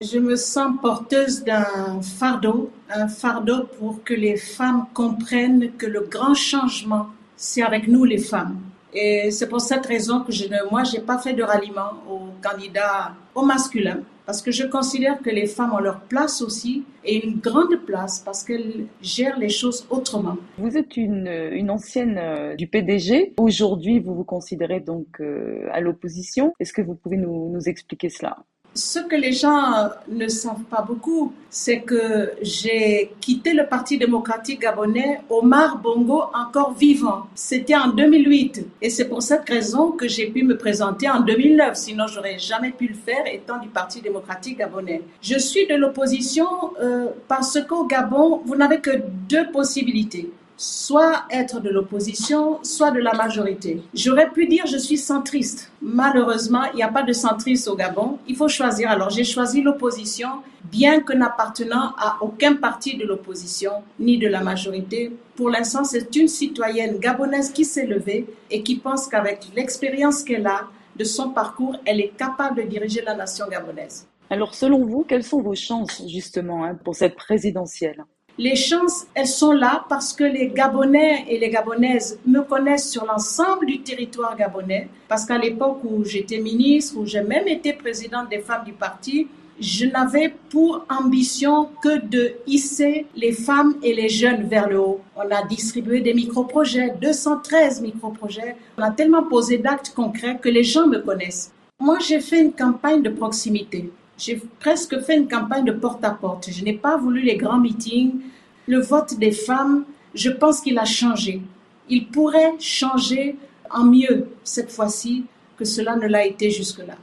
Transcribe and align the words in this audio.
Je 0.00 0.20
me 0.20 0.36
sens 0.36 0.76
porteuse 0.80 1.42
d'un 1.42 2.00
fardeau, 2.02 2.70
un 2.88 3.08
fardeau 3.08 3.64
pour 3.80 4.04
que 4.04 4.14
les 4.14 4.36
femmes 4.36 4.86
comprennent 4.94 5.72
que 5.76 5.86
le 5.86 6.02
grand 6.02 6.34
changement, 6.34 7.06
c'est 7.34 7.62
avec 7.62 7.88
nous 7.88 8.04
les 8.04 8.18
femmes. 8.18 8.60
Et 8.94 9.32
c'est 9.32 9.48
pour 9.48 9.60
cette 9.60 9.84
raison 9.86 10.20
que 10.20 10.30
je 10.30 10.44
ne, 10.44 10.70
moi, 10.70 10.84
j'ai 10.84 11.00
pas 11.00 11.18
fait 11.18 11.32
de 11.32 11.42
ralliement 11.42 11.94
aux 12.08 12.28
candidats 12.40 13.16
au 13.34 13.42
masculin, 13.44 13.98
parce 14.24 14.40
que 14.40 14.52
je 14.52 14.66
considère 14.66 15.20
que 15.20 15.30
les 15.30 15.48
femmes 15.48 15.72
ont 15.72 15.80
leur 15.80 15.98
place 16.02 16.42
aussi, 16.42 16.84
et 17.04 17.26
une 17.26 17.40
grande 17.40 17.74
place, 17.84 18.20
parce 18.20 18.44
qu'elles 18.44 18.86
gèrent 19.02 19.40
les 19.40 19.48
choses 19.48 19.84
autrement. 19.90 20.36
Vous 20.58 20.76
êtes 20.76 20.96
une, 20.96 21.26
une 21.50 21.70
ancienne 21.72 22.18
euh, 22.22 22.54
du 22.54 22.68
PDG. 22.68 23.34
Aujourd'hui, 23.36 23.98
vous 23.98 24.14
vous 24.14 24.22
considérez 24.22 24.78
donc 24.78 25.20
euh, 25.20 25.66
à 25.72 25.80
l'opposition. 25.80 26.54
Est-ce 26.60 26.72
que 26.72 26.82
vous 26.82 26.94
pouvez 26.94 27.16
nous, 27.16 27.50
nous 27.50 27.68
expliquer 27.68 28.10
cela? 28.10 28.36
Ce 28.78 29.00
que 29.00 29.16
les 29.16 29.32
gens 29.32 29.90
ne 30.08 30.28
savent 30.28 30.64
pas 30.70 30.82
beaucoup, 30.82 31.32
c'est 31.50 31.80
que 31.80 32.32
j'ai 32.42 33.12
quitté 33.20 33.52
le 33.52 33.66
Parti 33.66 33.98
démocratique 33.98 34.60
gabonais, 34.60 35.20
Omar 35.28 35.78
Bongo 35.78 36.22
encore 36.32 36.74
vivant. 36.74 37.26
C'était 37.34 37.74
en 37.74 37.88
2008. 37.88 38.66
Et 38.80 38.90
c'est 38.90 39.08
pour 39.08 39.22
cette 39.22 39.48
raison 39.48 39.90
que 39.90 40.06
j'ai 40.06 40.26
pu 40.26 40.44
me 40.44 40.56
présenter 40.56 41.08
en 41.10 41.20
2009. 41.20 41.76
Sinon, 41.76 42.06
j'aurais 42.06 42.38
jamais 42.38 42.70
pu 42.70 42.86
le 42.86 42.94
faire 42.94 43.26
étant 43.26 43.58
du 43.58 43.68
Parti 43.68 44.00
démocratique 44.00 44.58
gabonais. 44.58 45.02
Je 45.22 45.38
suis 45.38 45.66
de 45.66 45.74
l'opposition 45.74 46.46
euh, 46.80 47.08
parce 47.26 47.58
qu'au 47.68 47.84
Gabon, 47.86 48.42
vous 48.44 48.54
n'avez 48.54 48.80
que 48.80 48.90
deux 49.28 49.50
possibilités 49.50 50.30
soit 50.58 51.22
être 51.30 51.60
de 51.60 51.70
l'opposition, 51.70 52.58
soit 52.64 52.90
de 52.90 52.98
la 52.98 53.14
majorité. 53.14 53.80
J'aurais 53.94 54.28
pu 54.30 54.48
dire 54.48 54.66
je 54.66 54.76
suis 54.76 54.98
centriste. 54.98 55.70
Malheureusement, 55.80 56.64
il 56.72 56.76
n'y 56.76 56.82
a 56.82 56.88
pas 56.88 57.04
de 57.04 57.12
centriste 57.12 57.68
au 57.68 57.76
Gabon. 57.76 58.18
Il 58.26 58.34
faut 58.34 58.48
choisir. 58.48 58.90
Alors 58.90 59.08
j'ai 59.08 59.22
choisi 59.22 59.62
l'opposition, 59.62 60.28
bien 60.64 61.00
que 61.00 61.12
n'appartenant 61.12 61.94
à 61.96 62.18
aucun 62.20 62.56
parti 62.56 62.96
de 62.96 63.06
l'opposition 63.06 63.70
ni 64.00 64.18
de 64.18 64.26
la 64.26 64.42
majorité. 64.42 65.12
Pour 65.36 65.48
l'instant, 65.48 65.84
c'est 65.84 66.14
une 66.16 66.26
citoyenne 66.26 66.98
gabonaise 66.98 67.52
qui 67.52 67.64
s'est 67.64 67.86
levée 67.86 68.26
et 68.50 68.64
qui 68.64 68.76
pense 68.76 69.06
qu'avec 69.06 69.46
l'expérience 69.54 70.24
qu'elle 70.24 70.48
a 70.48 70.62
de 70.96 71.04
son 71.04 71.30
parcours, 71.30 71.76
elle 71.86 72.00
est 72.00 72.12
capable 72.16 72.64
de 72.64 72.68
diriger 72.68 73.02
la 73.02 73.14
nation 73.14 73.46
gabonaise. 73.48 74.08
Alors 74.28 74.54
selon 74.54 74.84
vous, 74.84 75.04
quelles 75.04 75.22
sont 75.22 75.40
vos 75.40 75.54
chances 75.54 76.02
justement 76.08 76.64
hein, 76.64 76.74
pour 76.74 76.96
cette 76.96 77.14
présidentielle? 77.14 78.04
Les 78.38 78.54
chances, 78.54 79.06
elles 79.14 79.26
sont 79.26 79.50
là 79.50 79.84
parce 79.88 80.12
que 80.12 80.22
les 80.22 80.48
Gabonais 80.48 81.24
et 81.28 81.38
les 81.38 81.50
Gabonaises 81.50 82.20
me 82.24 82.42
connaissent 82.42 82.88
sur 82.88 83.04
l'ensemble 83.04 83.66
du 83.66 83.80
territoire 83.80 84.36
gabonais. 84.36 84.88
Parce 85.08 85.26
qu'à 85.26 85.38
l'époque 85.38 85.80
où 85.82 86.04
j'étais 86.04 86.38
ministre, 86.38 86.98
où 86.98 87.04
j'ai 87.04 87.22
même 87.22 87.48
été 87.48 87.72
présidente 87.72 88.30
des 88.30 88.38
femmes 88.38 88.64
du 88.64 88.72
parti, 88.72 89.26
je 89.60 89.86
n'avais 89.86 90.32
pour 90.50 90.86
ambition 90.88 91.68
que 91.82 92.00
de 92.00 92.34
hisser 92.46 93.06
les 93.16 93.32
femmes 93.32 93.74
et 93.82 93.92
les 93.92 94.08
jeunes 94.08 94.44
vers 94.44 94.68
le 94.68 94.78
haut. 94.78 95.00
On 95.16 95.28
a 95.28 95.44
distribué 95.44 96.00
des 96.00 96.14
micro-projets, 96.14 96.94
213 97.00 97.80
micro-projets. 97.80 98.54
On 98.76 98.82
a 98.82 98.92
tellement 98.92 99.24
posé 99.24 99.58
d'actes 99.58 99.92
concrets 99.96 100.38
que 100.40 100.48
les 100.48 100.62
gens 100.62 100.86
me 100.86 101.00
connaissent. 101.00 101.52
Moi, 101.80 101.98
j'ai 101.98 102.20
fait 102.20 102.40
une 102.40 102.52
campagne 102.52 103.02
de 103.02 103.10
proximité. 103.10 103.90
J'ai 104.18 104.42
presque 104.58 105.00
fait 105.00 105.16
une 105.16 105.28
campagne 105.28 105.64
de 105.64 105.72
porte-à-porte. 105.72 106.50
Je 106.50 106.64
n'ai 106.64 106.72
pas 106.72 106.96
voulu 106.96 107.22
les 107.22 107.36
grands 107.36 107.60
meetings. 107.60 108.20
Le 108.66 108.80
vote 108.80 109.16
des 109.18 109.30
femmes, 109.30 109.84
je 110.14 110.28
pense 110.28 110.60
qu'il 110.60 110.78
a 110.78 110.84
changé. 110.84 111.40
Il 111.88 112.08
pourrait 112.08 112.52
changer 112.58 113.36
en 113.70 113.84
mieux 113.84 114.28
cette 114.42 114.72
fois-ci 114.72 115.24
que 115.56 115.64
cela 115.64 115.96
ne 115.96 116.06
l'a 116.06 116.26
été 116.26 116.50
jusque-là. 116.50 116.96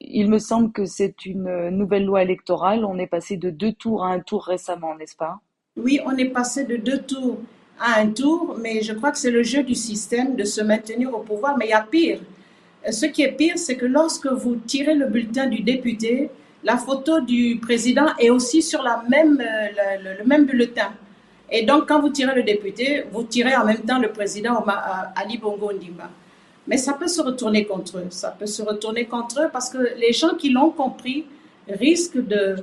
Il 0.00 0.28
me 0.28 0.38
semble 0.38 0.70
que 0.70 0.84
c'est 0.84 1.24
une 1.24 1.70
nouvelle 1.70 2.04
loi 2.04 2.22
électorale. 2.22 2.84
On 2.84 2.98
est 2.98 3.06
passé 3.06 3.36
de 3.36 3.50
deux 3.50 3.72
tours 3.72 4.04
à 4.04 4.10
un 4.10 4.20
tour 4.20 4.44
récemment, 4.44 4.94
n'est-ce 4.94 5.16
pas? 5.16 5.40
Oui, 5.76 6.00
on 6.04 6.16
est 6.16 6.26
passé 6.26 6.64
de 6.64 6.76
deux 6.76 6.98
tours 6.98 7.38
à 7.80 8.00
un 8.00 8.08
tour, 8.08 8.56
mais 8.60 8.82
je 8.82 8.92
crois 8.92 9.10
que 9.10 9.18
c'est 9.18 9.30
le 9.30 9.42
jeu 9.42 9.62
du 9.62 9.74
système 9.74 10.36
de 10.36 10.44
se 10.44 10.60
maintenir 10.60 11.14
au 11.14 11.20
pouvoir. 11.20 11.56
Mais 11.56 11.66
il 11.66 11.70
y 11.70 11.72
a 11.72 11.82
pire. 11.82 12.20
Ce 12.90 13.06
qui 13.06 13.22
est 13.22 13.32
pire, 13.32 13.58
c'est 13.58 13.76
que 13.76 13.86
lorsque 13.86 14.26
vous 14.26 14.56
tirez 14.56 14.94
le 14.94 15.06
bulletin 15.06 15.46
du 15.46 15.62
député, 15.62 16.30
la 16.64 16.76
photo 16.76 17.20
du 17.20 17.58
président 17.60 18.06
est 18.18 18.30
aussi 18.30 18.62
sur 18.62 18.82
la 18.82 19.02
même, 19.08 19.40
euh, 19.40 20.14
le, 20.18 20.24
même 20.24 20.44
bulletin. 20.46 20.92
Et 21.50 21.64
donc, 21.64 21.88
quand 21.88 22.00
vous 22.00 22.10
tirez 22.10 22.34
le 22.34 22.42
député, 22.42 23.04
vous 23.12 23.22
tirez 23.22 23.56
en 23.56 23.64
même 23.64 23.82
temps 23.82 23.98
le 23.98 24.10
président 24.12 24.64
Ali 25.16 25.38
Bongo 25.38 25.72
Ndimba. 25.72 26.10
Mais 26.66 26.76
ça 26.76 26.92
peut 26.92 27.08
se 27.08 27.22
retourner 27.22 27.64
contre 27.64 27.98
eux. 27.98 28.06
Ça 28.10 28.34
peut 28.38 28.46
se 28.46 28.62
retourner 28.62 29.06
contre 29.06 29.40
eux 29.42 29.48
parce 29.50 29.70
que 29.70 29.78
les 29.96 30.12
gens 30.12 30.34
qui 30.36 30.50
l'ont 30.50 30.70
compris 30.70 31.24
risquent 31.68 32.18
de, 32.26 32.56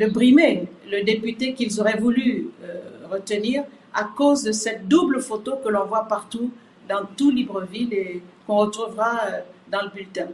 de, 0.00 0.06
brimer 0.10 0.68
le 0.90 1.04
député 1.04 1.54
qu'ils 1.54 1.80
auraient 1.80 1.98
voulu 1.98 2.48
euh, 2.64 2.80
retenir 3.10 3.62
à 3.94 4.04
cause 4.16 4.42
de 4.42 4.52
cette 4.52 4.88
double 4.88 5.20
photo 5.20 5.56
que 5.64 5.68
l'on 5.68 5.84
voit 5.84 6.06
partout 6.08 6.50
dans 6.88 7.04
tout 7.16 7.30
Libreville 7.30 7.92
et 7.92 8.22
qu'on 8.46 8.56
retrouvera 8.56 9.20
euh, 9.26 9.40
dans 9.70 9.82
le 9.82 9.90
bulletin. 9.90 10.26